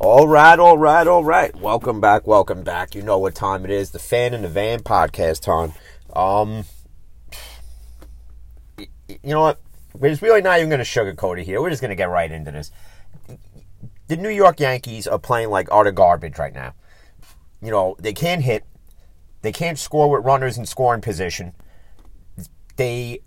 [0.00, 1.52] All right, all right, all right.
[1.56, 2.94] Welcome back, welcome back.
[2.94, 3.90] You know what time it is.
[3.90, 5.72] The Fan in the Van podcast time.
[6.14, 6.64] Um,
[9.08, 9.60] you know what?
[9.94, 11.60] We're just really not even going to sugarcoat it here.
[11.60, 12.70] We're just going to get right into this.
[14.06, 16.74] The New York Yankees are playing like utter garbage right now.
[17.60, 18.64] You know, they can't hit.
[19.42, 21.54] They can't score with runners in scoring position.
[22.76, 23.18] They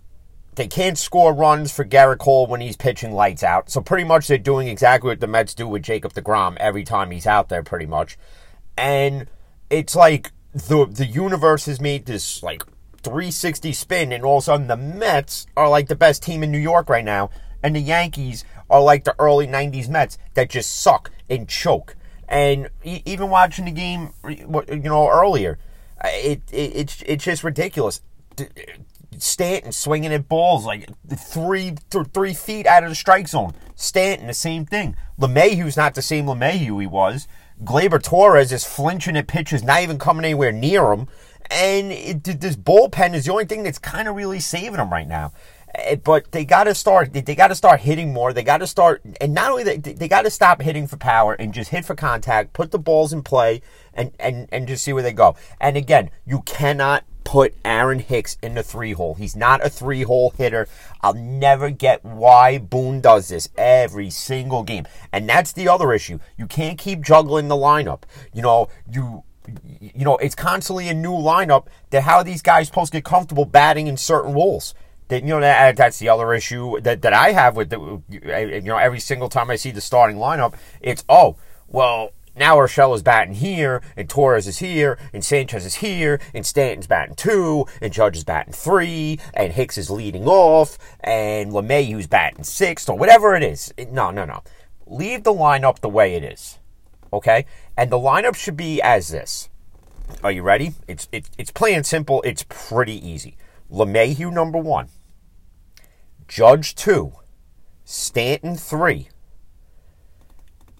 [0.56, 3.70] they can't score runs for Gerrit Cole when he's pitching lights out.
[3.70, 7.12] So pretty much they're doing exactly what the Mets do with Jacob DeGrom every time
[7.12, 8.18] he's out there, pretty much.
[8.78, 9.28] And
[9.70, 12.64] it's like the the universe has made this like
[13.04, 16.52] 360 spin, and all of a sudden the Mets are like the best team in
[16.52, 17.30] New York right now,
[17.64, 21.95] and the Yankees are like the early 90s Mets that just suck and choke.
[22.28, 25.59] And even watching the game, you know, earlier,
[26.04, 28.02] it, it it's it's just ridiculous.
[29.18, 33.54] Stanton swinging at balls like three th- three feet out of the strike zone.
[33.76, 34.96] Stanton, the same thing.
[35.20, 37.28] LeMahieu's not the same LeMahieu he was.
[37.64, 41.08] Gleyber Torres is flinching at pitches, not even coming anywhere near him.
[41.50, 45.08] And it, this bullpen is the only thing that's kind of really saving them right
[45.08, 45.34] now.
[45.75, 47.14] Eh, but they got to start.
[47.14, 48.34] They, got to start hitting more.
[48.34, 51.34] They got to start, and not only that, they got to stop hitting for power
[51.34, 52.53] and just hit for contact.
[52.53, 53.62] Put the balls in play
[53.94, 55.36] and and and just see where they go.
[55.59, 59.16] And again, you cannot put Aaron Hicks in the three hole.
[59.16, 60.67] He's not a three hole hitter.
[61.02, 64.86] I'll never get why Boone does this every single game.
[65.11, 66.19] And that's the other issue.
[66.38, 68.03] You can't keep juggling the lineup.
[68.33, 69.23] You know, you
[69.80, 73.45] you know, it's constantly a new lineup that how these guys supposed to get comfortable
[73.45, 74.73] batting in certain roles?
[75.08, 78.02] That you know that uh, that's the other issue that, that I have with the,
[78.09, 81.35] you know every single time I see the starting lineup, it's oh
[81.67, 86.46] well now Urshela is batting here, and Torres is here, and Sanchez is here, and
[86.46, 92.08] Stanton's batting two, and Judge is batting three, and Hicks is leading off, and LeMahieu's
[92.08, 93.74] batting sixth, or whatever it is.
[93.90, 94.44] No, no, no.
[94.88, 96.59] Leave the lineup the way it is.
[97.14, 97.46] Okay?
[97.76, 99.50] And the lineup should be as this.
[100.24, 100.74] Are you ready?
[100.88, 102.22] It's it, it's plain and simple.
[102.24, 103.38] It's pretty easy.
[103.72, 104.90] LeMahieu number one.
[106.28, 107.14] Judge two.
[107.86, 109.09] Stanton three.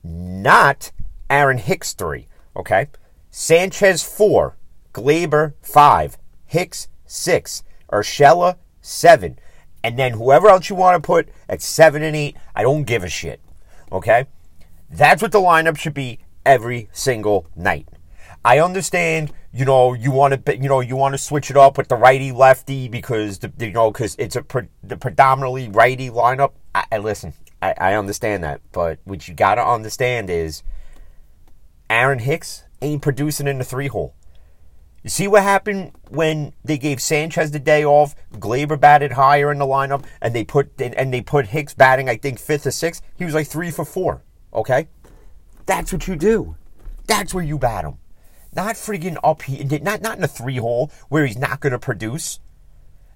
[0.04, 0.92] Not
[1.32, 2.28] Aaron Hicks three.
[2.56, 2.90] Okay.
[3.32, 4.58] Sanchez four.
[4.94, 6.18] Gleyber five.
[6.46, 7.64] Hicks six.
[7.92, 9.40] Urshela seven.
[9.84, 13.04] And then whoever else you want to put at seven and eight, I don't give
[13.04, 13.40] a shit.
[13.92, 14.28] Okay?
[14.90, 17.88] That's what the lineup should be every single night.
[18.44, 21.78] I understand, you know, you want to, you know, you want to switch it up
[21.78, 26.10] with the righty lefty because the, you know, because it's a pre- the predominantly righty
[26.10, 26.52] lineup.
[26.76, 30.64] I, I listen, I, I understand that, but what you got to understand is
[31.92, 34.16] Aaron Hicks ain't producing in the three hole.
[35.04, 38.16] You see what happened when they gave Sanchez the day off?
[38.34, 42.16] Gleyber batted higher in the lineup, and they put and they put Hicks batting, I
[42.16, 43.04] think fifth or sixth.
[43.18, 44.24] He was like three for four.
[44.54, 44.88] Okay,
[45.66, 46.56] that's what you do.
[47.08, 47.98] That's where you bat him.
[48.56, 51.80] Not friggin' up here, not not in a three hole where he's not going to
[51.80, 52.40] produce.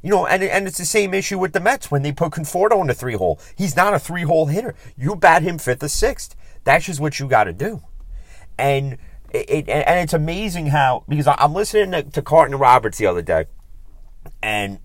[0.01, 2.81] You know, and and it's the same issue with the Mets when they put Conforto
[2.81, 3.39] in the three hole.
[3.55, 4.75] He's not a three hole hitter.
[4.97, 6.35] You bat him fifth or sixth.
[6.65, 7.81] That's just what you got to do.
[8.57, 8.97] And
[9.31, 13.21] it, it, and it's amazing how because I'm listening to, to Carton Roberts the other
[13.21, 13.45] day,
[14.41, 14.79] and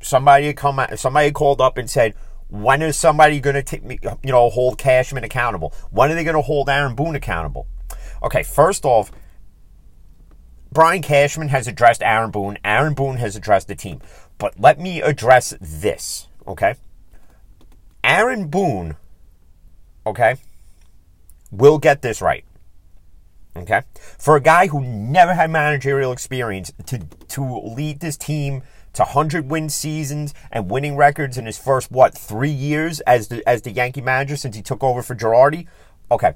[0.00, 2.14] somebody come somebody called up and said,
[2.48, 5.72] when is somebody going to take me, you know, hold Cashman accountable?
[5.90, 7.66] When are they going to hold Aaron Boone accountable?
[8.22, 9.12] Okay, first off,
[10.72, 12.58] Brian Cashman has addressed Aaron Boone.
[12.64, 14.00] Aaron Boone has addressed the team.
[14.38, 16.74] But let me address this, okay?
[18.02, 18.96] Aaron Boone,
[20.06, 20.36] okay,
[21.50, 22.44] will get this right.
[23.56, 23.82] Okay?
[24.18, 28.62] For a guy who never had managerial experience to to lead this team
[28.92, 33.46] to 100 win seasons and winning records in his first what, 3 years as the
[33.48, 35.66] as the Yankee manager since he took over for Girardi.
[36.10, 36.34] Okay.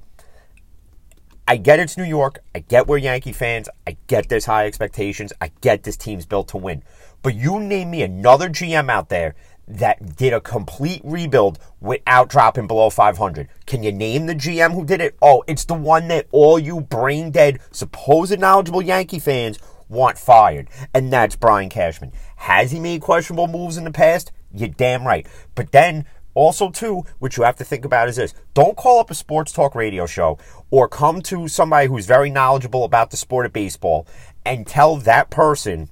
[1.46, 2.38] I get it's New York.
[2.54, 3.68] I get we're Yankee fans.
[3.86, 5.32] I get there's high expectations.
[5.40, 6.82] I get this team's built to win.
[7.22, 9.34] But you name me another GM out there
[9.66, 13.48] that did a complete rebuild without dropping below 500.
[13.66, 15.16] Can you name the GM who did it?
[15.22, 19.58] Oh, it's the one that all you brain dead, supposed knowledgeable Yankee fans
[19.88, 22.12] want fired, and that's Brian Cashman.
[22.36, 24.32] Has he made questionable moves in the past?
[24.52, 25.26] You're damn right.
[25.54, 29.10] But then also, too, what you have to think about is this don't call up
[29.10, 30.38] a sports talk radio show
[30.70, 34.06] or come to somebody who's very knowledgeable about the sport of baseball
[34.44, 35.88] and tell that person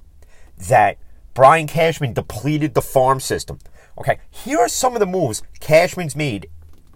[0.67, 0.97] that
[1.33, 3.59] Brian Cashman depleted the farm system.
[3.97, 6.49] Okay, here are some of the moves Cashman's made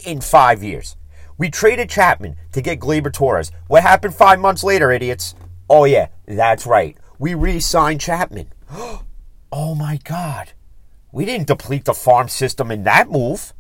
[0.06, 0.96] in five years.
[1.38, 3.52] We traded Chapman to get Gleyber Torres.
[3.68, 5.36] What happened five months later, idiots?
[5.70, 6.98] Oh, yeah, that's right.
[7.20, 8.54] We re signed Chapman.
[9.50, 10.52] Oh, my God.
[11.14, 13.54] We didn't deplete the farm system in that move,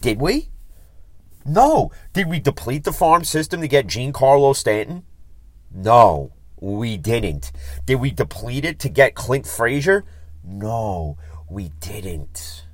[0.00, 0.48] did we?
[1.46, 1.92] No.
[2.12, 5.04] Did we deplete the farm system to get Giancarlo Stanton?
[5.72, 6.32] No,
[6.62, 7.50] we didn't.
[7.86, 10.04] Did we deplete it to get Clint Frazier?
[10.44, 11.18] No,
[11.50, 12.64] we didn't.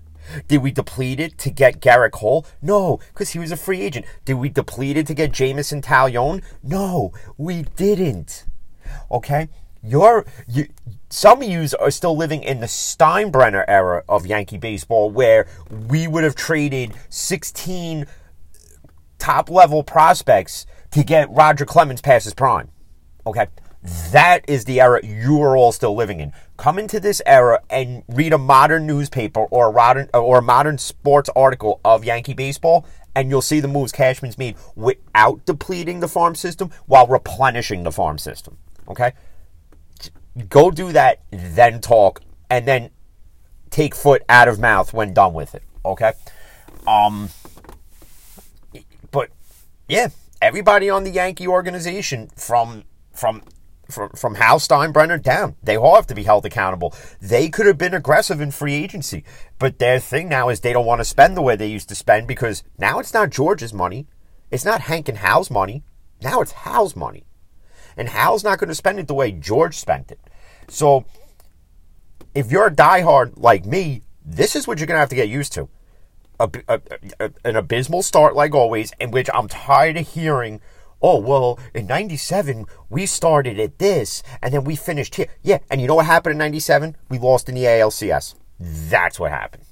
[0.47, 2.45] Did we deplete it to get Gerrit Cole?
[2.61, 4.05] No, because he was a free agent.
[4.27, 6.43] Did we deplete it to get Jameson Taillon?
[6.63, 8.45] No, we didn't.
[9.11, 9.49] Okay?
[9.83, 10.69] You're, you,
[11.09, 15.47] some of you are still living in the Steinbrenner era of Yankee baseball where
[15.89, 18.07] we would have traded 16
[19.19, 22.69] top level prospects to get Roger Clemens past his prime.
[23.27, 23.47] Okay?
[23.83, 26.33] That is the era you are all still living in.
[26.57, 30.79] Come into this era and read a modern newspaper or a modern or a modern
[30.79, 32.85] sports article of Yankee baseball,
[33.15, 37.93] and you'll see the moves Cashman's made without depleting the farm system while replenishing the
[37.93, 38.59] farm system.
[38.89, 39.13] Okay,
[40.49, 42.21] go do that, then talk,
[42.51, 42.91] and then
[43.71, 45.63] take foot out of mouth when done with it.
[45.85, 46.13] Okay,
[46.89, 47.29] um,
[49.13, 49.31] but
[49.89, 50.09] yeah,
[50.43, 52.83] everybody on the Yankee organization from
[53.13, 53.43] from
[53.91, 55.57] from, from Hal Steinbrenner down.
[55.63, 56.95] They all have to be held accountable.
[57.21, 59.25] They could have been aggressive in free agency,
[59.59, 61.95] but their thing now is they don't want to spend the way they used to
[61.95, 64.07] spend because now it's not George's money.
[64.51, 65.83] It's not Hank and Hal's money.
[66.23, 67.25] Now it's Hal's money.
[67.97, 70.21] And Hal's not going to spend it the way George spent it.
[70.69, 71.05] So
[72.35, 75.29] if you're a diehard like me, this is what you're going to have to get
[75.29, 75.69] used to.
[76.41, 76.81] A, a,
[77.19, 80.61] a, an abysmal start, like always, in which I'm tired of hearing–
[81.03, 85.29] oh, well, in 97, we started at this, and then we finished here.
[85.43, 86.97] Yeah, and you know what happened in 97?
[87.09, 88.35] We lost in the ALCS.
[88.59, 89.65] That's what happened.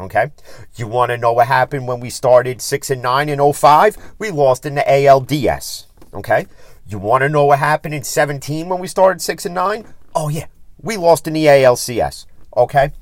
[0.00, 0.32] Okay?
[0.74, 3.96] You want to know what happened when we started 6 and 9 in 05?
[4.18, 5.86] We lost in the ALDS.
[6.12, 6.46] Okay?
[6.86, 9.86] You want to know what happened in 17 when we started 6 and 9?
[10.14, 10.46] Oh, yeah.
[10.82, 12.26] We lost in the ALCS.
[12.56, 12.92] Okay?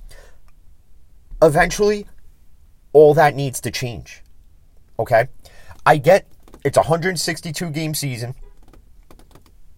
[1.40, 2.06] Eventually,
[2.92, 4.22] all that needs to change.
[4.98, 5.28] Okay?
[5.84, 6.26] I get
[6.64, 8.34] it's a 162 game season.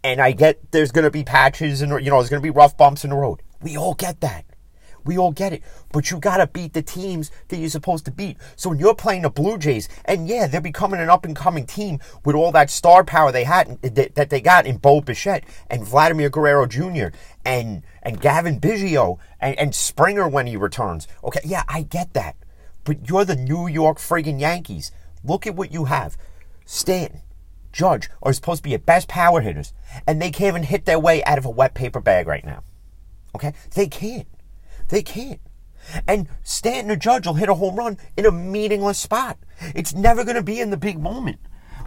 [0.03, 2.51] And I get there's going to be patches and, you know, there's going to be
[2.51, 3.41] rough bumps in the road.
[3.63, 4.45] We all get that.
[5.05, 5.63] We all get it.
[5.93, 8.39] But you got to beat the teams that you're supposed to beat.
[8.57, 11.67] So when you're playing the Blue Jays, and yeah, they're becoming an up and coming
[11.67, 15.87] team with all that star power they had that they got in Bo Bichette and
[15.87, 17.09] Vladimir Guerrero Jr.
[17.45, 21.07] and and Cavan Biggio and, and Springer when he returns.
[21.23, 22.37] Okay, yeah, I get that.
[22.85, 24.91] But you're the New York friggin' Yankees.
[25.23, 26.17] Look at what you have.
[26.65, 27.21] Stanton,
[27.73, 29.73] Judge are supposed to be your best power hitters,
[30.07, 32.63] and they can't even hit their way out of a wet paper bag right now.
[33.35, 33.53] Okay?
[33.75, 34.29] They can't.
[34.89, 35.41] They can't.
[36.07, 39.39] And Stanton or Judge will hit a home run in a meaningless spot.
[39.75, 41.39] It's never going to be in the big moment.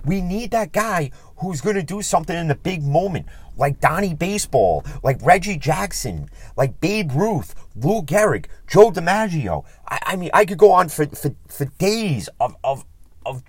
[0.06, 3.26] We need that guy who's going to do something in the big moment,
[3.58, 9.66] like Donnie Baseball, like Reggie Jackson, like Babe Ruth, Lou Gehrig, Joe DiMaggio.
[9.88, 12.86] I, I mean, I could go on for, for, for days of, of,
[13.26, 13.44] of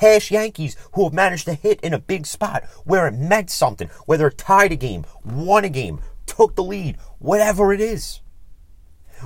[0.00, 3.88] past Yankees who have managed to hit in a big spot where it meant something,
[4.06, 8.20] whether it tied a game, won a game, took the lead, whatever it is.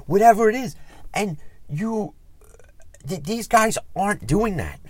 [0.06, 0.74] Whatever it is.
[1.14, 1.38] And
[1.68, 4.80] you, uh, th- these guys aren't doing that.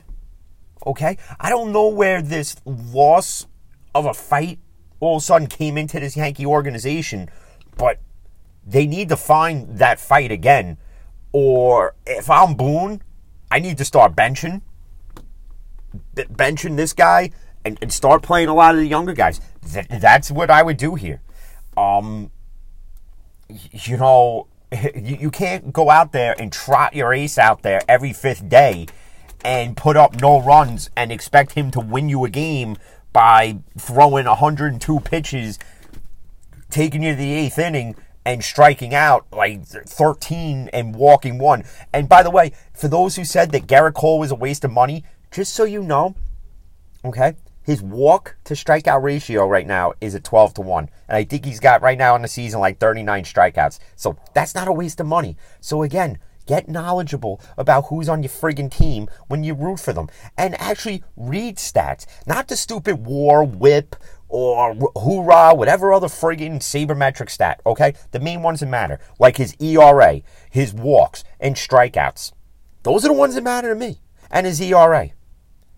[0.87, 1.19] Okay?
[1.39, 3.47] I don't know where this loss
[3.95, 4.59] of a fight
[5.01, 7.29] all of a sudden came into this Yankee organization,
[7.77, 8.01] but
[8.67, 10.79] they need to find that fight again.
[11.33, 13.03] Or if I'm Boone,
[13.51, 14.63] I need to start benching
[16.15, 17.31] benching this guy
[17.65, 19.41] and, and start playing a lot of the younger guys.
[19.73, 21.21] Th- that's what I would do here.
[21.77, 22.31] Um,
[23.49, 24.49] you know,
[24.95, 28.87] you, you can't go out there and trot your ace out there every fifth day
[29.45, 32.77] and put up no runs and expect him to win you a game
[33.13, 35.59] by throwing 102 pitches,
[36.71, 41.65] taking you to the eighth inning, and striking out like 13 and walking one.
[41.93, 44.73] And by the way, for those who said that Gerrit Cole was a waste of
[44.73, 46.15] money, just so you know,
[47.05, 50.89] okay, his walk to strikeout ratio right now is at 12 to 1.
[51.09, 53.81] And I think he's got right now in the season like 39 strikeouts.
[53.97, 55.37] So that's not a waste of money.
[55.61, 60.09] So again, get knowledgeable about who's on your friggin' team when you root for them.
[60.39, 62.07] And actually read stats.
[62.29, 63.97] Not the stupid war, whip,
[64.29, 67.95] or hoorah, whatever other friggin' sabermetric stat, okay?
[68.13, 69.01] The main ones that matter.
[69.19, 72.31] Like his ERA, his walks, and strikeouts.
[72.85, 73.99] Those are the ones that matter to me.
[74.31, 75.11] And his ERA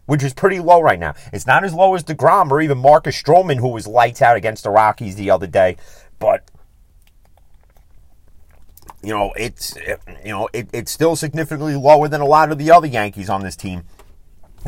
[0.06, 1.14] which is pretty low right now.
[1.32, 4.64] It's not as low as DeGrom or even Marcus Stroman, who was lights out against
[4.64, 5.76] the Rockies the other day.
[6.18, 6.48] But
[9.02, 9.76] you know, it's
[10.24, 13.42] you know, it, it's still significantly lower than a lot of the other Yankees on
[13.42, 13.84] this team.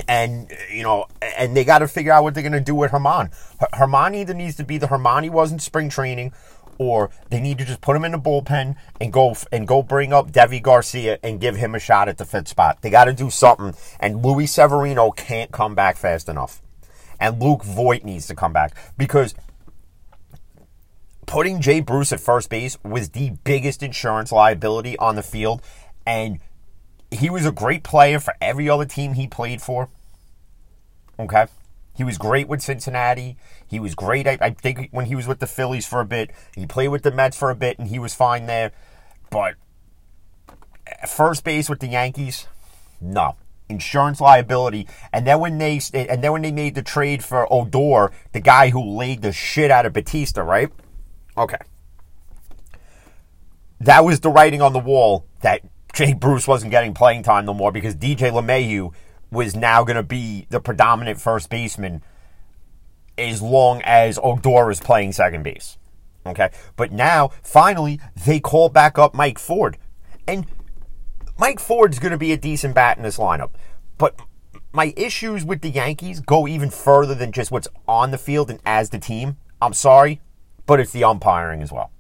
[0.07, 2.93] And you know, and they got to figure out what they're going to do with
[2.93, 3.33] Germán.
[3.73, 6.33] Germán either needs to be the Germán he was in spring training,
[6.79, 10.13] or they need to just put him in the bullpen and go and go bring
[10.13, 12.81] up Deivi Garcia and give him a shot at the fifth spot.
[12.81, 16.63] They got to do something, and Luis Severino can't come back fast enough,
[17.21, 19.35] and Luke Voit needs to come back because
[21.27, 25.63] putting Jay Bruce at first base was the biggest insurance liability on the field,
[26.07, 26.39] and
[27.11, 29.89] he was a great player for every other team he played for.
[31.19, 31.47] Okay.
[31.95, 33.37] He was great with Cincinnati.
[33.69, 36.31] He was great, I, I, think, when he was with the Phillies for a bit.
[36.55, 38.73] He played with the Mets for a bit, and he was fine there.
[39.31, 39.57] But
[41.07, 42.47] first base with the Yankees,
[43.01, 43.37] no
[43.69, 44.89] insurance liability.
[45.13, 48.71] And then when they and then when they made the trade for Odor, the guy
[48.71, 50.71] who laid the shit out of Bautista, right?
[51.37, 51.59] Okay,
[53.81, 57.55] that was the writing on the wall that Jay Bruce wasn't getting playing time no
[57.55, 58.93] more because DJ LeMahieu
[59.31, 62.03] was now going to be the predominant first baseman
[63.19, 65.79] as long as Odor is playing second base.
[66.27, 66.51] Okay.
[66.77, 69.79] But now, finally, they call back up Mike Ford.
[70.27, 70.47] And
[71.39, 73.51] Mike Ford's going to be a decent bat in this lineup.
[73.97, 74.21] But
[74.73, 78.61] my issues with the Yankees go even further than just what's on the field and
[78.67, 79.39] as the team.
[79.61, 80.21] I'm sorry,
[80.67, 81.91] but it's the umpiring as well.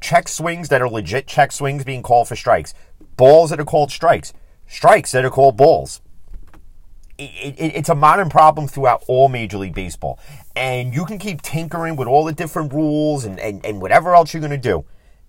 [0.00, 2.74] Check swings that are legit check swings being called for strikes,
[3.16, 4.32] balls that are called strikes,
[4.66, 6.02] strikes that are called balls
[7.18, 10.18] it, it, it's a modern problem throughout all Major League Baseball.
[10.54, 14.32] And you can keep tinkering with all the different rules and, and, and whatever else
[14.32, 14.84] you're going to do.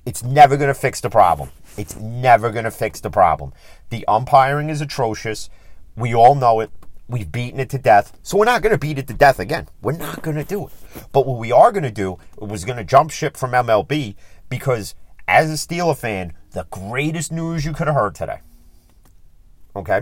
[0.05, 1.49] It's never going to fix the problem.
[1.77, 3.53] It's never going to fix the problem.
[3.89, 5.49] The umpiring is atrocious.
[5.95, 6.71] We all know it.
[7.09, 8.17] We've beaten it to death.
[8.23, 9.67] So we're not going to beat it to death again.
[9.81, 10.73] We're not going to do it.
[11.11, 14.15] But what we are going to do was going to jump ship from MLB
[14.49, 14.95] because
[15.27, 18.39] as a Steeler fan, the greatest news you could have heard today.
[19.75, 20.01] Okay?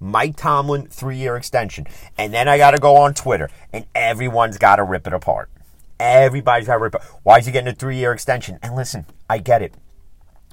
[0.00, 1.86] Mike Tomlin three year extension.
[2.18, 5.50] And then I got to go on Twitter and everyone's got to rip it apart.
[5.98, 7.02] Everybody's got to rip it.
[7.22, 8.58] Why is he getting a three year extension?
[8.62, 9.74] And listen, I get it.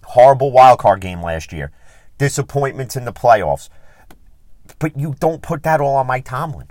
[0.03, 1.71] Horrible wild card game last year.
[2.17, 3.69] Disappointments in the playoffs.
[4.79, 6.67] But you don't put that all on Mike Tomlin.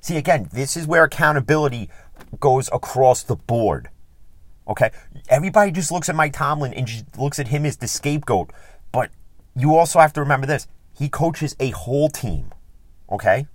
[0.00, 1.90] See, again, this is where accountability
[2.38, 3.88] goes across the board.
[4.68, 4.90] Okay?
[5.28, 8.50] Everybody just looks at Mike Tomlin and just looks at him as the scapegoat.
[8.92, 9.10] But
[9.56, 10.68] you also have to remember this
[11.00, 12.52] he coaches a whole team.
[13.10, 13.46] Okay?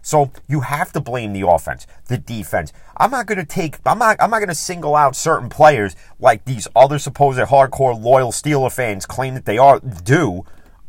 [0.00, 2.72] So you have to blame the offense, the defense.
[2.96, 5.94] I'm not going to take I'm not I'm not going to single out certain players
[6.18, 10.44] like these other supposed hardcore loyal Steeler fans claim that they are do.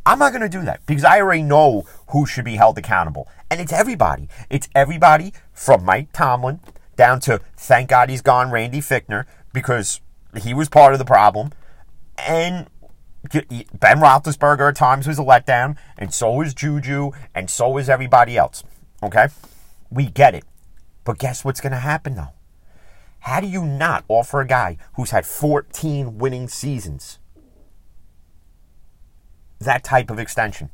[0.05, 3.27] I'm not going to do that because I already know who should be held accountable.
[3.51, 4.29] And it's everybody.
[4.49, 6.61] It's everybody from Mike Tomlin
[6.95, 9.99] down to thank God he's gone Randy Fichtner because
[10.41, 11.51] he was part of the problem.
[12.17, 12.67] And
[13.24, 18.38] Ben Roethlisberger at times was a letdown, and so was Juju, and so was everybody
[18.38, 18.63] else.
[19.03, 19.27] Okay?
[19.89, 20.45] We get it.
[21.03, 22.33] But guess what's going to happen, though?
[23.19, 27.19] How do you not offer a guy who's had 14 winning seasons
[29.59, 30.69] that type of extension?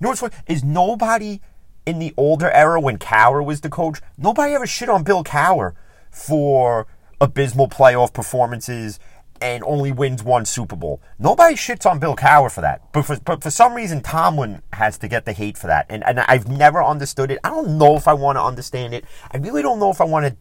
[0.00, 0.34] You know what's funny?
[0.46, 1.40] Is nobody
[1.84, 5.74] in the older era when Cowher was the coach, nobody ever shit on Bill Cowher
[6.10, 6.86] for
[7.20, 8.98] abysmal playoff performances
[9.42, 11.02] and only wins one Super Bowl.
[11.18, 12.92] Nobody shits on Bill Cowher for that.
[12.92, 15.86] But for, but for some reason, Tomlin has to get the hate for that.
[15.88, 17.40] And, and I've never understood it.
[17.42, 19.04] I don't know if I want to understand it.
[19.32, 20.36] I really don't know if I want to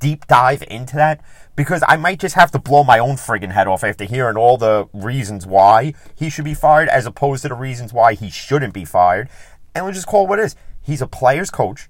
[0.00, 1.24] deep dive into that
[1.54, 4.58] because I might just have to blow my own friggin' head off after hearing all
[4.58, 8.74] the reasons why he should be fired as opposed to the reasons why he shouldn't
[8.74, 9.28] be fired.
[9.72, 10.56] And we'll just call it what it is.
[10.82, 11.88] He's a player's coach.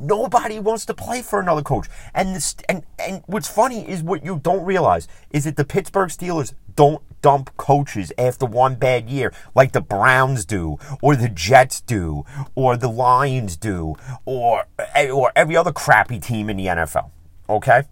[0.00, 1.88] Nobody wants to play for another coach.
[2.14, 6.10] And this, and and what's funny is what you don't realize is that the Pittsburgh
[6.10, 11.80] Steelers don't dump coaches after one bad year like the Browns do, or the Jets
[11.80, 12.24] do,
[12.54, 14.64] or the Lions do, or
[14.94, 17.10] eh, or every other crappy team in the NFL.
[17.48, 17.82] Okay?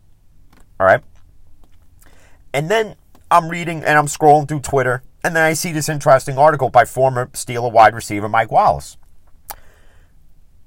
[0.78, 1.02] All right?
[2.52, 2.96] And then
[3.30, 6.84] I'm reading and I'm scrolling through Twitter, and then I see this interesting article by
[6.84, 8.96] former Steeler wide receiver Mike Wallace.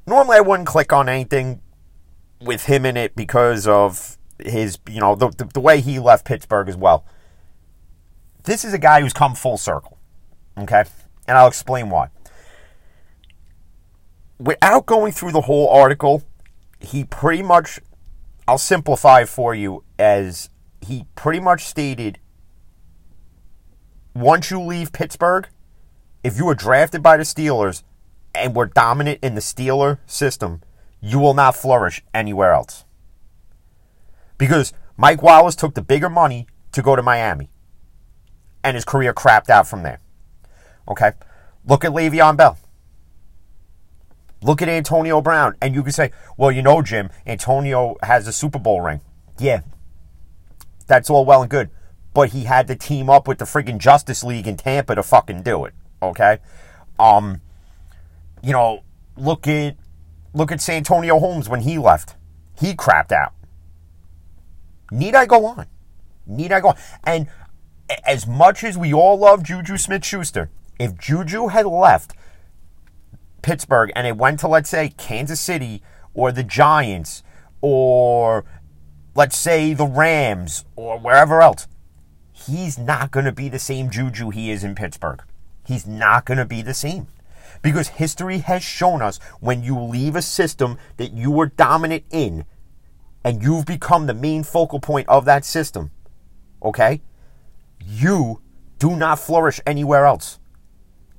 [0.09, 1.61] Normally, I wouldn't click on anything
[2.41, 6.25] with him in it because of his, you know, the, the, the way he left
[6.25, 7.05] Pittsburgh as well.
[8.43, 9.99] This is a guy who's come full circle.
[10.57, 10.83] Okay?
[11.27, 12.09] And I'll explain why.
[14.39, 16.23] Without going through the whole article,
[16.79, 17.79] he pretty much,
[18.47, 20.49] I'll simplify for you as
[20.81, 22.17] he pretty much stated
[24.15, 25.47] once you leave Pittsburgh,
[26.23, 27.83] if you were drafted by the Steelers,
[28.33, 30.61] and we're dominant in the Steeler system,
[31.01, 32.85] you will not flourish anywhere else.
[34.37, 37.49] Because Mike Wallace took the bigger money to go to Miami.
[38.63, 40.01] And his career crapped out from there.
[40.87, 41.11] Okay?
[41.65, 42.57] Look at Le'Veon Bell.
[44.41, 45.55] Look at Antonio Brown.
[45.61, 49.01] And you can say, well, you know, Jim, Antonio has a Super Bowl ring.
[49.37, 49.61] Yeah,
[50.87, 51.69] that's all well and good.
[52.13, 55.43] But he had to team up with the friggin' Justice League in Tampa to fucking
[55.43, 55.73] do it.
[56.01, 56.39] Okay?
[56.97, 57.41] Um,
[58.41, 58.83] you know,
[59.17, 59.75] look at
[60.33, 62.15] look at Santonio Holmes when he left.
[62.59, 63.33] He crapped out.
[64.91, 65.67] Need I go on?
[66.25, 66.77] Need I go on?
[67.03, 67.27] And
[68.05, 72.13] as much as we all love Juju Smith Schuster, if Juju had left
[73.41, 75.81] Pittsburgh and it went to, let's say, Kansas City
[76.13, 77.23] or the Giants
[77.61, 78.45] or,
[79.15, 81.67] let's say, the Rams or wherever else,
[82.31, 85.23] he's not going to be the same Juju he is in Pittsburgh.
[85.65, 87.07] He's not going to be the same.
[87.61, 92.45] Because history has shown us when you leave a system that you were dominant in
[93.23, 95.91] and you've become the main focal point of that system,
[96.63, 97.01] okay?
[97.85, 98.41] You
[98.77, 100.39] do not flourish anywhere else.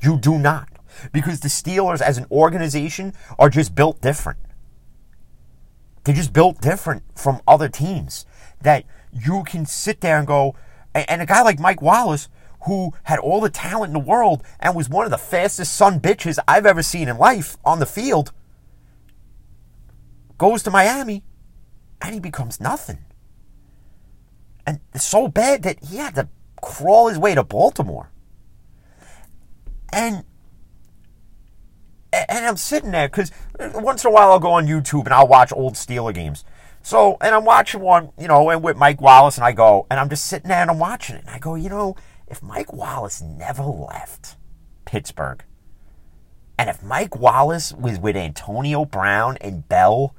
[0.03, 0.69] You do not.
[1.13, 4.39] Because the Steelers as an organization are just built different.
[6.05, 8.25] They're just built different from other teams.
[8.63, 10.57] That you can sit there and go,
[10.95, 12.29] and a guy like Mike Wallace,
[12.67, 16.01] who had all the talent in the world and was one of the fastest son
[16.01, 18.33] bitches I've ever seen in life on the field,
[20.39, 21.23] goes to Miami
[22.01, 22.99] and he becomes nothing.
[24.67, 26.29] And it's so bad that he had to
[26.61, 28.11] crawl his way to Baltimore.
[29.93, 30.25] And
[32.13, 33.31] and I'm sitting there because
[33.75, 36.45] once in a while I'll go on YouTube and I'll watch old Steeler games.
[36.83, 40.01] So, and I'm watching one, you know, and with Mike Wallace, and I go, and
[40.01, 41.95] I'm just sitting there and I'm watching it, and I go, you know,
[42.31, 44.37] if Mike Wallace never left
[44.85, 45.45] Pittsburgh,
[46.57, 50.15] and if Mike Wallace was with Antonio Brown and Bell,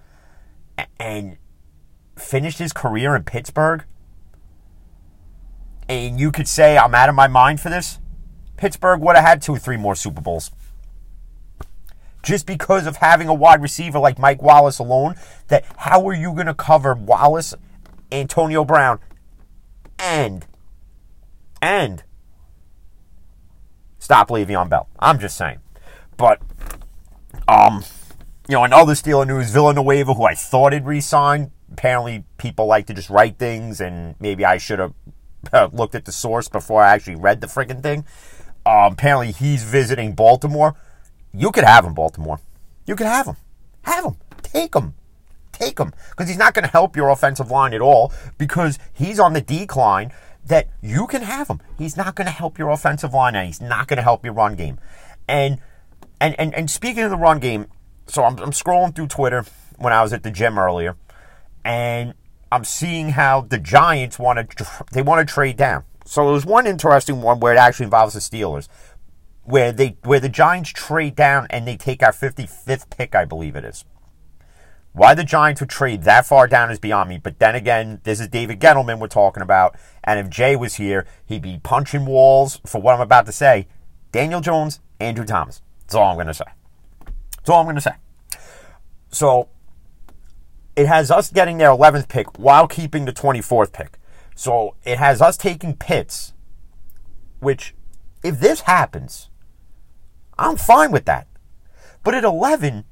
[1.00, 1.38] and
[2.18, 3.86] finished his career in Pittsburgh,
[5.88, 8.00] and you could say I'm out of my mind for this,
[8.58, 10.51] Pittsburgh would have had two or three more Super Bowls.
[12.24, 15.15] Just because of having a wide receiver like Mike Wallace alone,
[15.48, 17.56] that how are you going to cover Wallace,
[18.12, 19.00] Antonio Brown,
[19.98, 20.46] and
[21.62, 22.03] and
[24.00, 24.89] stop Le'Veon Bell?
[25.00, 25.60] I'm just saying.
[26.18, 26.41] But
[27.48, 27.84] um,
[28.48, 32.88] you know, in other Steeler news, Villanueva, who I thought had re-signed, apparently people like
[32.88, 34.94] to just write things, and maybe I should have
[35.53, 38.05] uh, looked at the source before I actually read the freaking thing.
[38.66, 40.75] Um, apparently, he's visiting Baltimore.
[41.33, 42.40] You could have him, Baltimore.
[42.85, 43.38] You could have him.
[43.83, 44.18] Have him.
[44.44, 44.94] Take him.
[45.51, 45.94] Take him.
[46.09, 49.42] Because he's not going to help your offensive line at all because he's on the
[49.42, 50.12] decline
[50.46, 51.62] that you can have him.
[51.77, 54.34] He's not going to help your offensive line and he's not going to help your
[54.34, 54.80] run game.
[55.27, 55.60] And
[56.20, 57.68] and and, and speaking of the run game,
[58.08, 59.46] so I'm, I'm scrolling through Twitter
[59.77, 60.96] when I was at the gym earlier
[61.64, 62.14] and
[62.51, 65.86] I'm seeing how the Giants want to they want to trade down.
[66.06, 68.68] So there was one interesting one where it actually involves the Steelers,
[69.44, 73.56] where they where the Giants trade down and they take our 55th pick, I believe
[73.56, 73.86] it is.
[74.94, 77.18] Why the Giants would trade that far down is beyond me.
[77.18, 81.05] But then again, this is David Gettleman we're talking about, and if Jay was here,
[81.25, 83.68] he'd be punching walls for what I'm about to say.
[84.11, 85.61] Daniel Jones, Andrew Thomas.
[85.81, 86.46] That's all I'm going to say.
[87.37, 87.96] That's all I'm going to say.
[89.09, 89.50] So
[90.75, 94.00] it has us getting their 11th pick while keeping the 24th pick.
[94.35, 96.33] So it has us taking Pitts,
[97.40, 97.75] which,
[98.24, 99.29] if this happens,
[100.37, 101.27] I'm fine with that.
[102.03, 102.85] But at 11,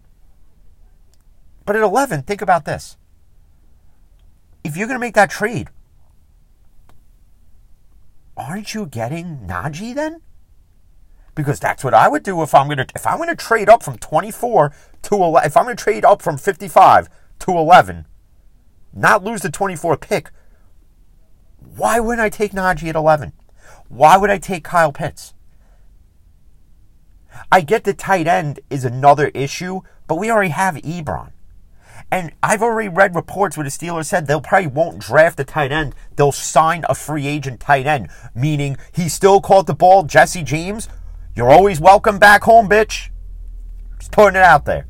[1.66, 2.98] but at 11, think about this.
[4.64, 5.70] If you're going to make that trade,
[8.40, 10.22] aren't you getting Najee then?
[11.36, 13.98] Because that's what I would do if I'm to if I'm to trade up from
[13.98, 14.74] 24
[15.04, 18.06] to 11, if I'm to trade up from 55 to 11,
[18.94, 20.32] not lose the 24 pick,
[21.58, 23.34] why wouldn't I take Najee at 11?
[23.90, 25.34] Why would I take Kyle Pitts?
[27.52, 31.32] I get the tight end is another issue, but we already have Ebron.
[32.12, 35.72] And I've already read reports where the Steelers said they'll probably won't draft a tight
[35.72, 35.96] end.
[36.16, 40.04] They'll sign a free agent tight end, meaning he still caught the ball.
[40.04, 40.90] Jesse James,
[41.36, 43.10] you're always welcome back home, bitch.
[44.00, 44.88] Just putting it out there.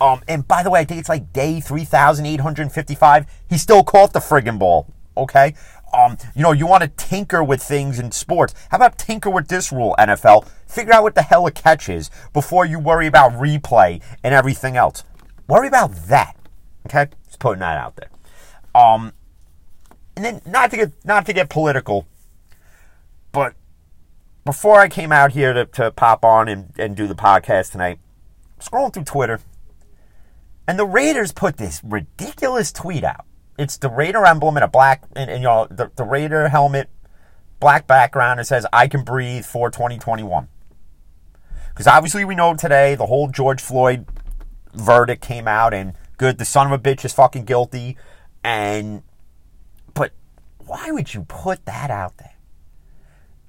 [0.00, 3.26] Um, and by the way, I think it's like day 3,855.
[3.48, 4.86] He still caught the friggin' ball.
[5.16, 5.54] Okay?
[5.92, 8.54] Um, you know, you want to tinker with things in sports.
[8.70, 10.46] How about tinker with this rule, NFL?
[10.66, 14.76] Figure out what the hell a catch is before you worry about replay and everything
[14.76, 15.02] else.
[15.48, 16.37] Worry about that.
[16.88, 17.10] Okay?
[17.26, 18.10] Just putting that out there.
[18.74, 19.12] Um,
[20.16, 22.06] and then not to get not to get political,
[23.32, 23.54] but
[24.44, 27.98] before I came out here to, to pop on and, and do the podcast tonight,
[28.60, 29.40] scrolling through Twitter,
[30.66, 33.24] and the Raiders put this ridiculous tweet out.
[33.58, 36.88] It's the Raider emblem in a black, and, and you know, the, the Raider helmet,
[37.60, 38.40] black background.
[38.40, 40.48] It says, I can breathe for 2021.
[41.70, 44.06] Because obviously we know today the whole George Floyd
[44.74, 47.96] verdict came out, and good, the son of a bitch is fucking guilty.
[48.44, 49.02] And
[49.94, 50.12] but
[50.58, 52.34] why would you put that out there?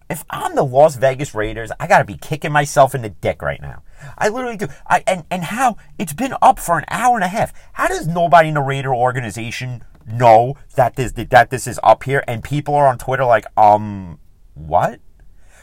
[0.10, 3.62] If I'm the Las Vegas Raiders, I gotta be kicking myself in the dick right
[3.62, 3.84] now.
[4.18, 4.68] I literally do.
[4.88, 7.54] I and and how it's been up for an hour and a half.
[7.74, 12.24] How does nobody in the Raider organization know that this that this is up here?
[12.28, 14.20] And people are on Twitter like, um,
[14.56, 15.00] what?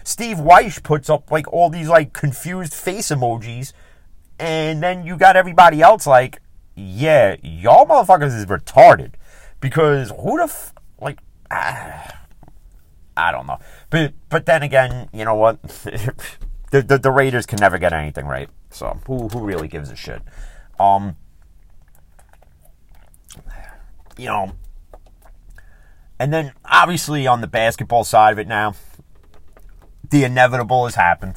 [0.04, 3.72] Steve Wyche puts up like all these like confused face emojis,
[4.38, 6.40] and then you got everybody else like,
[6.76, 9.12] yeah, y'all motherfuckers is retarded
[9.60, 11.18] because who the f- like.
[13.18, 13.58] I don't know.
[13.88, 15.62] But but then again, you know what?
[16.70, 18.50] the, the, the Raiders can never get anything right.
[18.70, 20.20] So who who really gives a shit?
[20.78, 21.16] Um,
[24.18, 24.52] you know,
[26.18, 28.74] and then obviously on the basketball side of it now,
[30.10, 31.36] the inevitable has happened.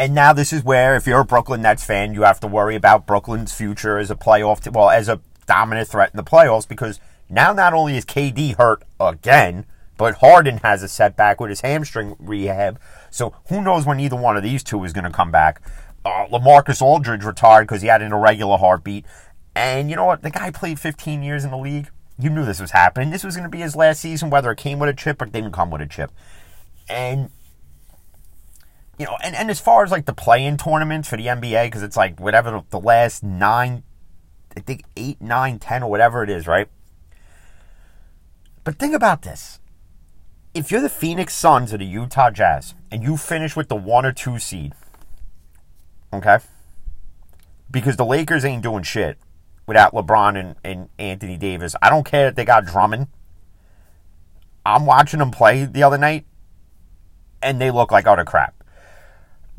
[0.00, 2.74] And now this is where, if you're a Brooklyn Nets fan, you have to worry
[2.74, 6.98] about Brooklyn's future as a playoff, well, as a dominant threat in the playoffs, because
[7.28, 9.66] now not only is KD hurt again,
[9.98, 12.80] but Harden has a setback with his hamstring rehab.
[13.10, 15.60] So who knows when either one of these two is going to come back.
[16.02, 19.04] Uh, Lamarcus Aldridge retired because he had an irregular heartbeat.
[19.54, 20.22] And you know what?
[20.22, 21.90] The guy played 15 years in the league.
[22.18, 23.10] You knew this was happening.
[23.10, 25.26] This was going to be his last season, whether it came with a chip or
[25.26, 26.10] didn't come with a chip.
[26.88, 27.30] And
[29.00, 31.82] you know, and, and as far as like the play-in tournaments for the NBA, because
[31.82, 33.82] it's like whatever the, last nine,
[34.54, 36.68] I think eight, nine, ten, or whatever it is, right?
[38.62, 39.58] But think about this
[40.52, 44.04] if you're the Phoenix Suns or the Utah Jazz and you finish with the one
[44.04, 44.74] or two seed,
[46.12, 46.40] okay?
[47.70, 49.16] Because the Lakers ain't doing shit
[49.66, 51.74] without LeBron and, and Anthony Davis.
[51.80, 53.06] I don't care if they got Drummond.
[54.66, 56.26] I'm watching them play the other night,
[57.40, 58.59] and they look like utter crap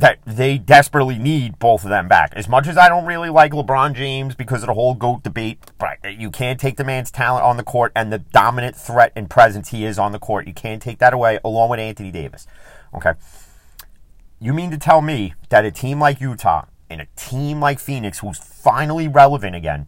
[0.01, 2.33] that they desperately need both of them back.
[2.35, 5.59] As much as I don't really like LeBron James because of the whole GOAT debate,
[5.77, 9.29] but you can't take the man's talent on the court and the dominant threat and
[9.29, 10.47] presence he is on the court.
[10.47, 12.47] You can't take that away, along with Anthony Davis.
[12.95, 13.13] Okay.
[14.39, 18.19] You mean to tell me that a team like Utah and a team like Phoenix,
[18.19, 19.87] who's finally relevant again,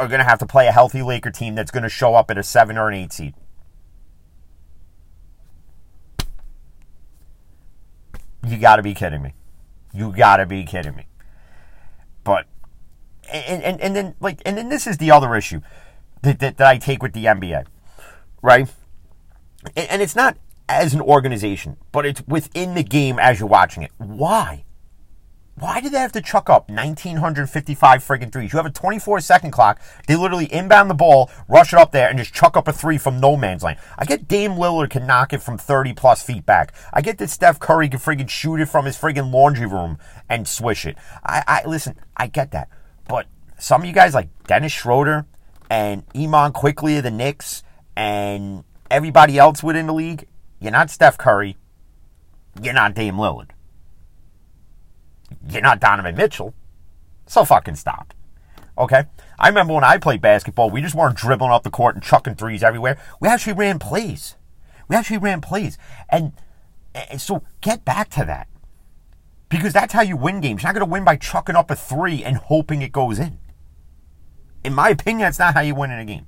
[0.00, 2.28] are going to have to play a healthy Laker team that's going to show up
[2.28, 3.34] at a seven or an eight seed?
[8.46, 9.34] You got to be kidding me.
[9.92, 11.06] You got to be kidding me.
[12.24, 12.46] But
[13.32, 15.60] and, and and then like and then this is the other issue
[16.22, 17.66] that that, that I take with the NBA,
[18.42, 18.68] right?
[19.76, 20.36] And, and it's not
[20.68, 23.90] as an organization, but it's within the game as you're watching it.
[23.98, 24.64] Why?
[25.60, 28.50] Why did they have to chuck up 1,955 friggin' threes?
[28.50, 29.78] You have a 24 second clock.
[30.06, 32.96] They literally inbound the ball, rush it up there, and just chuck up a three
[32.96, 33.78] from no man's land.
[33.98, 36.72] I get Dame Lillard can knock it from 30 plus feet back.
[36.94, 39.98] I get that Steph Curry can friggin' shoot it from his friggin' laundry room
[40.30, 40.96] and swish it.
[41.22, 42.70] I, I listen, I get that.
[43.06, 43.26] But
[43.58, 45.26] some of you guys like Dennis Schroeder
[45.68, 47.62] and Immanuel Quickley of the Knicks
[47.94, 50.26] and everybody else within the league,
[50.58, 51.58] you're not Steph Curry.
[52.62, 53.50] You're not Dame Lillard.
[55.48, 56.54] You're not Donovan Mitchell.
[57.26, 58.14] So fucking stop.
[58.76, 59.04] Okay?
[59.38, 62.34] I remember when I played basketball, we just weren't dribbling up the court and chucking
[62.34, 62.98] threes everywhere.
[63.20, 64.36] We actually ran plays.
[64.88, 65.78] We actually ran plays.
[66.08, 66.32] And,
[66.94, 68.48] and so get back to that.
[69.48, 70.62] Because that's how you win games.
[70.62, 73.38] You're not going to win by chucking up a three and hoping it goes in.
[74.64, 76.26] In my opinion, that's not how you win in a game.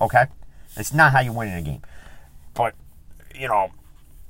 [0.00, 0.26] Okay?
[0.76, 1.82] It's not how you win in a game.
[2.54, 2.74] But,
[3.34, 3.70] you know,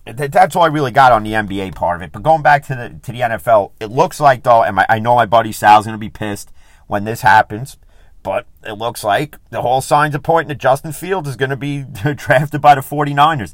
[0.06, 2.12] that's all I really got on the NBA part of it.
[2.12, 4.98] But going back to the to the NFL, it looks like though, and my, I
[4.98, 6.50] know my buddy Sal's going to be pissed
[6.86, 7.76] when this happens,
[8.22, 11.56] but it looks like the whole signs are pointing that Justin Fields is going to
[11.56, 11.84] be
[12.14, 13.52] drafted by the 49ers.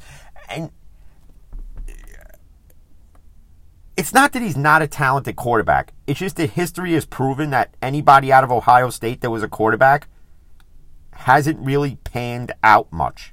[0.48, 0.70] And
[3.96, 5.92] it's not that he's not a talented quarterback.
[6.06, 9.48] It's just that history has proven that anybody out of Ohio State that was a
[9.48, 10.09] quarterback
[11.12, 13.32] hasn't really panned out much.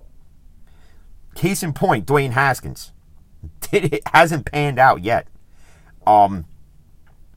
[1.36, 2.92] Case in point, Dwayne Haskins
[3.71, 5.27] it hasn't panned out yet.
[6.06, 6.45] Um,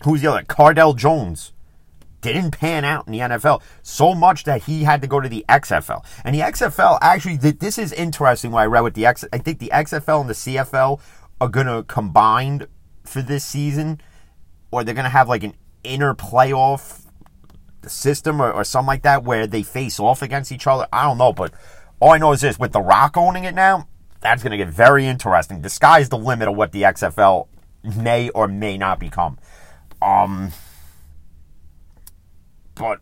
[0.04, 0.42] who's the other?
[0.42, 1.52] Cardale Jones
[2.20, 5.44] didn't pan out in the NFL so much that he had to go to the
[5.48, 6.04] XFL.
[6.24, 8.50] And the XFL actually, this is interesting.
[8.50, 11.00] What I read with the X, I think the XFL and the CFL
[11.40, 12.66] are to combine
[13.04, 14.00] for this season,
[14.70, 17.02] or they're to have like an inner playoff
[17.86, 20.88] system or, or something like that where they face off against each other.
[20.92, 21.52] I don't know, but
[22.00, 23.88] all I know is this: with The Rock owning it now,
[24.20, 25.62] that's going to get very interesting.
[25.62, 27.48] The sky's the limit of what the XFL
[27.96, 29.38] may or may not become.
[30.02, 30.52] Um,
[32.74, 33.00] but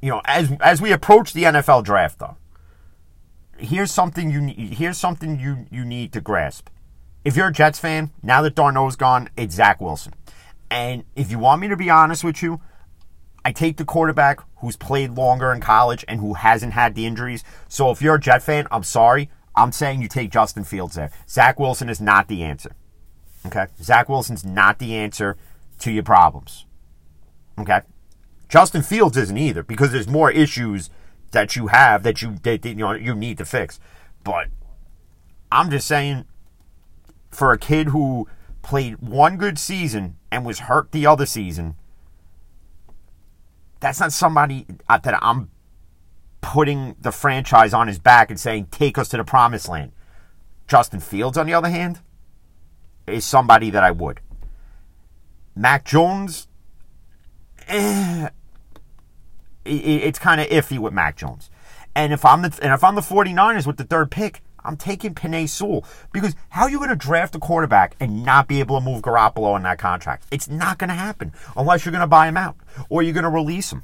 [0.00, 2.36] you know, as as we approach the NFL draft, though,
[3.56, 6.68] here's something you here's something you you need to grasp.
[7.24, 10.14] If you're a Jets fan, now that Darnold's gone, it's Zach Wilson.
[10.70, 12.60] And if you want me to be honest with you,
[13.44, 17.44] I take the quarterback who's played longer in college and who hasn't had the injuries.
[17.68, 19.30] So if you're a Jet fan, I'm sorry.
[19.58, 21.10] I'm saying you take Justin Fields there.
[21.28, 22.76] Zach Wilson is not the answer.
[23.44, 23.66] Okay?
[23.82, 25.36] Zach Wilson's not the answer
[25.80, 26.64] to your problems.
[27.58, 27.80] Okay?
[28.48, 30.90] Justin Fields isn't either because there's more issues
[31.32, 33.80] that you have that you that, you know you need to fix.
[34.22, 34.46] But
[35.50, 36.24] I'm just saying
[37.30, 38.28] for a kid who
[38.62, 41.74] played one good season and was hurt the other season,
[43.80, 45.50] that's not somebody uh, that I'm
[46.40, 49.92] putting the franchise on his back and saying, take us to the promised land.
[50.66, 52.00] Justin Fields, on the other hand,
[53.06, 54.20] is somebody that I would.
[55.56, 56.46] Mac Jones,
[57.66, 58.28] eh,
[59.64, 61.50] it's kind of iffy with Mac Jones.
[61.94, 65.14] And if I'm the and if I'm the 49ers with the third pick, I'm taking
[65.14, 68.78] Penei Sewell because how are you going to draft a quarterback and not be able
[68.78, 70.24] to move Garoppolo on that contract?
[70.30, 72.56] It's not going to happen unless you're going to buy him out
[72.88, 73.82] or you're going to release him.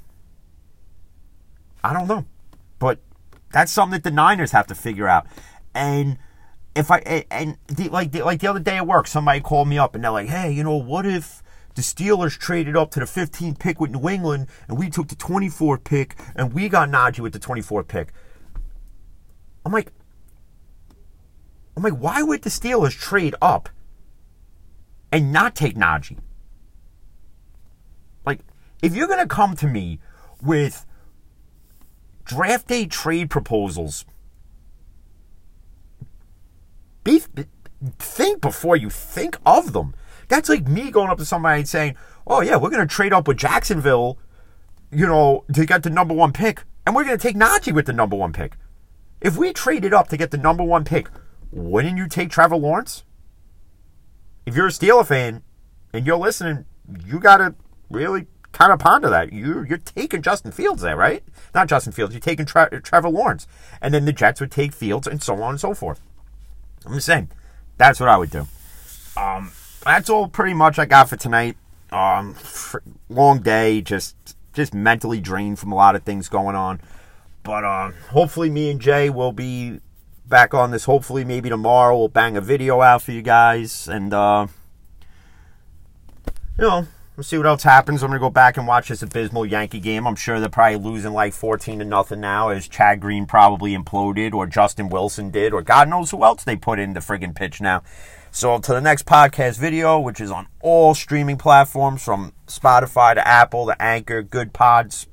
[1.83, 2.25] I don't know.
[2.79, 3.01] But
[3.53, 5.27] that's something that the Niners have to figure out.
[5.75, 6.19] And
[6.75, 9.79] if I and the, like the, like the other day at work, somebody called me
[9.79, 11.43] up and they're like, "Hey, you know, what if
[11.75, 15.17] the Steelers traded up to the 15th pick with New England and we took the
[15.17, 18.13] 24th pick and we got Najee with the 24th pick?"
[19.65, 19.93] I'm like,
[21.77, 23.69] I'm like, why would the Steelers trade up
[25.11, 26.19] and not take Najee?
[28.27, 28.41] Like,
[28.83, 30.01] if you're gonna come to me
[30.43, 30.85] with
[32.25, 34.05] draft day trade proposals.
[37.03, 37.23] Be,
[37.99, 39.95] think before you think of them.
[40.29, 43.13] That's like me going up to somebody and saying, "Oh yeah, we're going to trade
[43.13, 44.19] up with Jacksonville,
[44.91, 47.87] you know, to get the number one pick, and we're going to take Najee with
[47.87, 48.57] the number one pick."
[49.21, 51.09] If we traded up to get the number one pick,
[51.51, 53.05] wouldn't you take Trevor Lawrence?
[54.45, 55.43] If you're a Steeler fan
[55.93, 56.67] and you're listening,
[57.07, 57.55] you got to
[57.89, 59.33] really kind of ponder that.
[59.33, 61.23] You you're taking Justin Fields there, right?
[61.55, 62.15] Not Justin Fields.
[62.15, 63.47] You're taking Tra- Trevor Lawrence,
[63.83, 66.01] and then the Jets would take Fields, and so on and so forth.
[66.87, 67.29] I'm just saying,
[67.77, 68.47] that's what I would do.
[69.17, 69.53] Um,
[69.85, 71.57] that's all pretty much I got for tonight.
[71.93, 72.37] Um,
[73.09, 74.17] long day, just
[74.55, 76.81] just mentally drained from a lot of things going on.
[77.43, 79.81] But uh, hopefully, me and Jay will be
[80.27, 80.85] back on this.
[80.85, 84.47] Hopefully, maybe tomorrow we'll bang a video out for you guys, and uh,
[86.59, 86.87] you know
[87.17, 88.03] We'll see what else happens.
[88.03, 90.05] I'm going to go back and watch this abysmal Yankee game.
[90.05, 94.35] I'm sure they're probably losing like 14 to nothing now as Chad Green probably imploded
[94.35, 97.61] or Justin Wilson did or God knows who else they put in the friggin' pitch
[97.61, 97.85] now.
[98.33, 103.27] So to the next podcast video, which is on all streaming platforms from Spotify to
[103.27, 105.07] Apple to Anchor, Good Pods,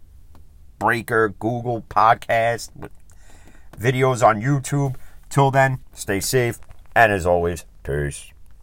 [0.79, 2.71] Breaker, Google Podcast,
[3.77, 4.95] videos on YouTube.
[5.29, 6.59] Till then, stay safe.
[6.95, 8.31] And as always, peace.